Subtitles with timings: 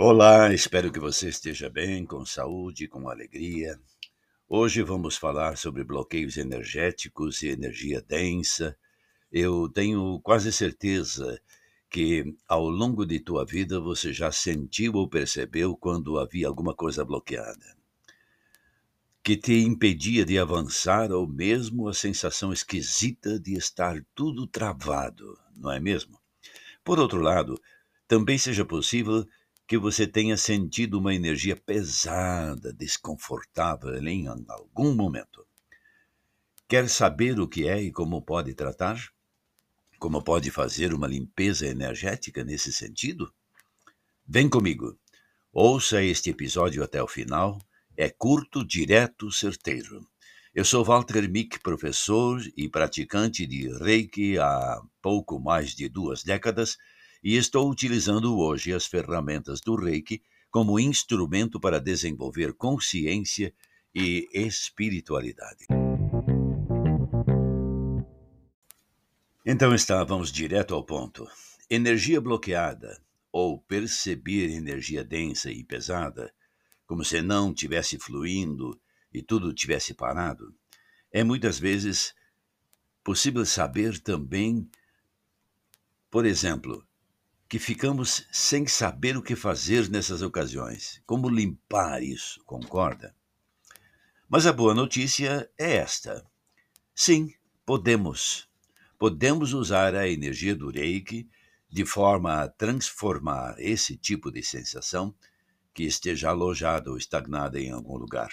[0.00, 3.80] Olá, espero que você esteja bem, com saúde, com alegria.
[4.48, 8.78] Hoje vamos falar sobre bloqueios energéticos e energia densa.
[9.32, 11.40] Eu tenho quase certeza
[11.90, 17.04] que ao longo de tua vida você já sentiu ou percebeu quando havia alguma coisa
[17.04, 17.76] bloqueada,
[19.20, 25.72] que te impedia de avançar ou mesmo a sensação esquisita de estar tudo travado, não
[25.72, 26.20] é mesmo?
[26.84, 27.60] Por outro lado,
[28.06, 29.26] também seja possível
[29.68, 35.46] que você tenha sentido uma energia pesada, desconfortável em algum momento.
[36.66, 38.98] Quer saber o que é e como pode tratar?
[39.98, 43.30] Como pode fazer uma limpeza energética nesse sentido?
[44.26, 44.98] Vem comigo.
[45.52, 47.60] Ouça este episódio até o final.
[47.94, 50.08] É curto, direto, certeiro.
[50.54, 56.78] Eu sou Walter Mick, professor e praticante de Reiki há pouco mais de duas décadas
[57.22, 63.52] e estou utilizando hoje as ferramentas do Reiki como instrumento para desenvolver consciência
[63.94, 65.66] e espiritualidade.
[69.44, 71.26] Então está, vamos direto ao ponto.
[71.70, 76.32] Energia bloqueada ou perceber energia densa e pesada,
[76.86, 78.80] como se não tivesse fluindo
[79.12, 80.54] e tudo tivesse parado,
[81.12, 82.14] é muitas vezes
[83.04, 84.68] possível saber também,
[86.10, 86.86] por exemplo,
[87.48, 91.00] que ficamos sem saber o que fazer nessas ocasiões.
[91.06, 93.14] Como limpar isso, concorda?
[94.28, 96.26] Mas a boa notícia é esta.
[96.94, 97.32] Sim,
[97.64, 98.46] podemos.
[98.98, 101.26] Podemos usar a energia do Reiki
[101.70, 105.14] de forma a transformar esse tipo de sensação
[105.72, 108.30] que esteja alojada ou estagnada em algum lugar.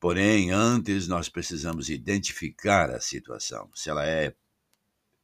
[0.00, 4.34] Porém, antes nós precisamos identificar a situação, se ela é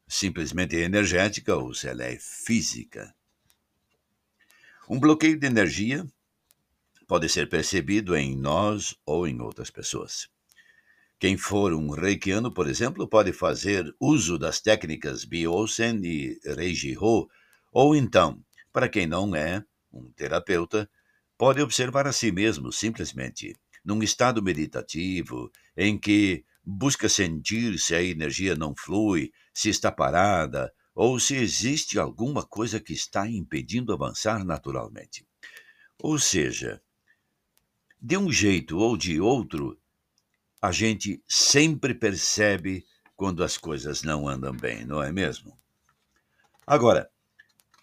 [0.09, 3.15] simplesmente energética ou se ela é física.
[4.89, 6.07] Um bloqueio de energia
[7.07, 10.29] pode ser percebido em nós ou em outras pessoas.
[11.19, 17.29] Quem for um reikiano, por exemplo, pode fazer uso das técnicas Biosen e Reijiho,
[17.73, 20.89] ou então, para quem não é um terapeuta,
[21.37, 28.03] pode observar a si mesmo simplesmente num estado meditativo em que busca sentir se a
[28.03, 34.45] energia não flui, se está parada ou se existe alguma coisa que está impedindo avançar
[34.45, 35.27] naturalmente.
[35.99, 36.81] Ou seja,
[38.01, 39.77] de um jeito ou de outro,
[40.63, 42.87] a gente sempre percebe
[43.17, 45.59] quando as coisas não andam bem, não é mesmo?
[46.65, 47.11] Agora,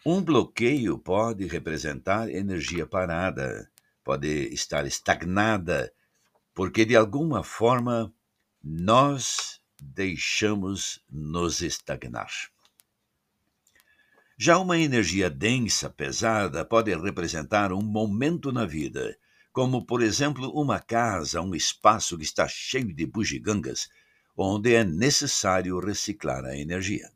[0.06, 3.70] um bloqueio pode representar energia parada,
[4.02, 5.92] pode estar estagnada,
[6.54, 8.14] porque de alguma forma
[8.64, 12.32] nós deixamos nos estagnar.
[14.38, 19.18] Já uma energia densa, pesada, pode representar um momento na vida,
[19.54, 23.88] como, por exemplo, uma casa, um espaço que está cheio de bugigangas,
[24.36, 27.10] onde é necessário reciclar a energia.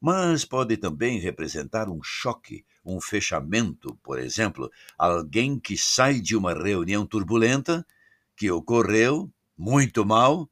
[0.00, 6.54] Mas pode também representar um choque, um fechamento, por exemplo, alguém que sai de uma
[6.54, 7.86] reunião turbulenta,
[8.34, 10.48] que ocorreu muito mal,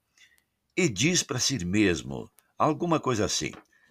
[0.78, 3.50] e diz para si mesmo alguma coisa assim: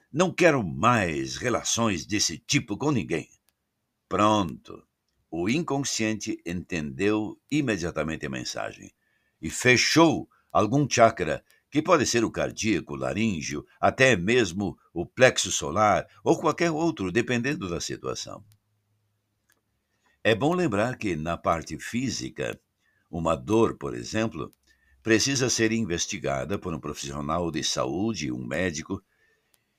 [0.10, 3.28] Não quero mais relações desse tipo com ninguém.
[4.08, 4.88] Pronto.
[5.30, 8.90] O inconsciente entendeu imediatamente a mensagem
[9.42, 15.52] e fechou algum chakra, que pode ser o cardíaco, o laríngeo, até mesmo o plexo
[15.52, 18.42] solar ou qualquer outro, dependendo da situação.
[20.24, 22.58] É bom lembrar que na parte física,
[23.12, 24.54] uma dor, por exemplo,
[25.08, 29.02] precisa ser investigada por um profissional de saúde, um médico,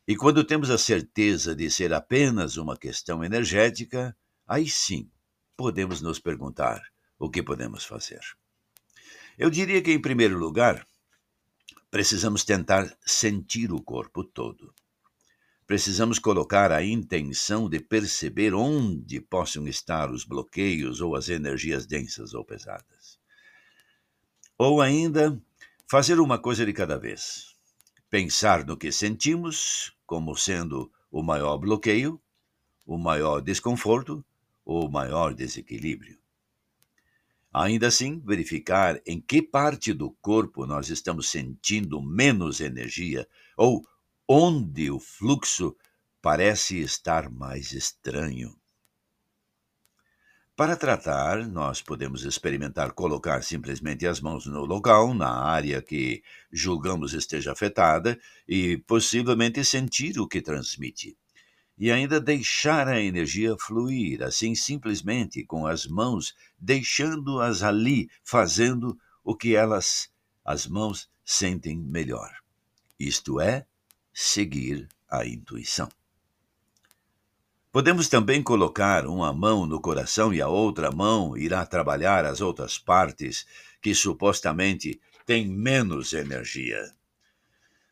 [0.07, 5.11] e quando temos a certeza de ser apenas uma questão energética, aí sim
[5.55, 6.81] podemos nos perguntar
[7.19, 8.23] o que podemos fazer.
[9.37, 10.87] Eu diria que, em primeiro lugar,
[11.91, 14.73] precisamos tentar sentir o corpo todo.
[15.67, 22.33] Precisamos colocar a intenção de perceber onde possam estar os bloqueios ou as energias densas
[22.33, 23.19] ou pesadas.
[24.61, 25.41] Ou ainda,
[25.89, 27.55] fazer uma coisa de cada vez.
[28.11, 32.21] Pensar no que sentimos como sendo o maior bloqueio,
[32.85, 34.25] o maior desconforto,
[34.65, 36.19] o maior desequilíbrio.
[37.53, 43.87] Ainda assim, verificar em que parte do corpo nós estamos sentindo menos energia ou
[44.27, 45.77] onde o fluxo
[46.21, 48.59] parece estar mais estranho.
[50.59, 56.21] Para tratar, nós podemos experimentar colocar simplesmente as mãos no local, na área que
[56.51, 58.19] julgamos esteja afetada,
[58.49, 61.17] e possivelmente sentir o que transmite.
[61.79, 69.37] e ainda deixar a energia fluir, assim simplesmente com as mãos, deixando-as ali, fazendo o
[69.37, 70.11] que elas,
[70.45, 72.33] as mãos, sentem melhor.
[72.99, 73.65] Isto é,
[74.13, 75.89] seguir a intuição.
[77.79, 82.77] Podemos também colocar uma mão no coração e a outra mão irá trabalhar as outras
[82.77, 83.47] partes
[83.81, 86.93] que supostamente têm menos energia.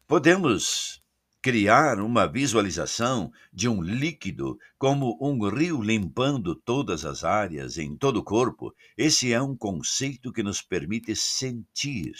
[0.04, 1.00] Podemos
[1.40, 8.16] criar uma visualização de um líquido como um rio limpando todas as áreas em todo
[8.16, 8.74] o corpo.
[8.98, 12.12] Esse é um conceito que nos permite sentir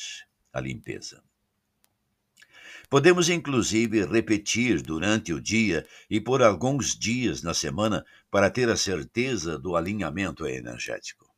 [0.52, 1.20] a limpeza.
[2.88, 8.76] Podemos, inclusive, repetir durante o dia e por alguns dias na semana para ter a
[8.76, 11.28] certeza do alinhamento energético.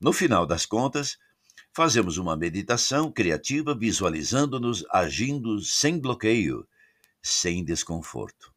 [0.00, 1.18] No final das contas,
[1.72, 6.66] fazemos uma meditação criativa visualizando-nos agindo sem bloqueio,
[7.22, 8.52] sem desconforto.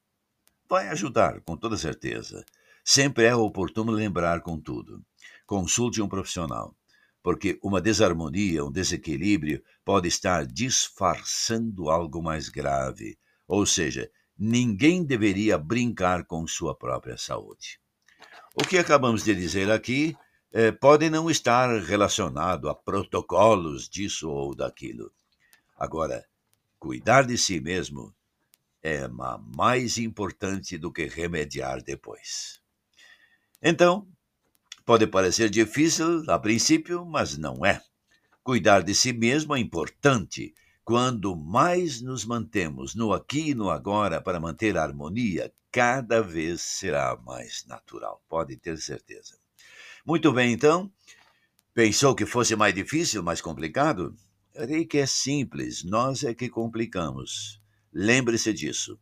[0.67, 2.43] Vai ajudar, com toda certeza.
[2.83, 5.05] Sempre é oportuno lembrar, contudo.
[5.45, 6.75] Consulte um profissional
[7.25, 13.17] porque uma desarmonia, um desequilíbrio pode estar disfarçando algo mais grave.
[13.47, 17.79] Ou seja, ninguém deveria brincar com sua própria saúde.
[18.53, 20.15] O que acabamos de dizer aqui
[20.53, 25.11] eh, pode não estar relacionado a protocolos disso ou daquilo.
[25.75, 26.23] Agora,
[26.77, 28.15] cuidar de si mesmo
[28.83, 32.61] é mais importante do que remediar depois.
[33.63, 34.07] Então,
[34.85, 37.81] Pode parecer difícil a princípio, mas não é.
[38.43, 40.53] Cuidar de si mesmo é importante.
[40.83, 46.61] Quando mais nos mantemos no aqui e no agora para manter a harmonia, cada vez
[46.61, 49.35] será mais natural, pode ter certeza.
[50.05, 50.91] Muito bem, então.
[51.73, 54.15] Pensou que fosse mais difícil, mais complicado?
[54.87, 57.59] que é simples, nós é que complicamos.
[57.91, 58.99] Lembre-se disso.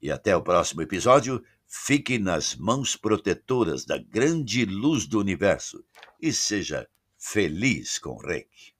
[0.00, 1.44] E até o próximo episódio.
[1.70, 5.84] Fique nas mãos protetoras da grande luz do universo
[6.18, 6.88] e seja
[7.18, 8.77] feliz com Reiki.